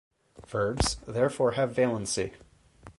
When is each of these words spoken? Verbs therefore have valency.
Verbs 0.47 0.95
therefore 1.07 1.51
have 1.51 1.73
valency. 1.75 2.33